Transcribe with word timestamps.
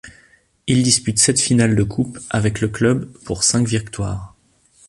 Il 0.65 0.81
dispute 0.81 1.19
sept 1.19 1.39
finales 1.39 1.75
de 1.75 1.83
coupe 1.83 2.17
avec 2.31 2.59
le 2.59 2.69
club 2.69 3.11
pour 3.23 3.43
cinq 3.43 3.67
victoires. 3.67 4.35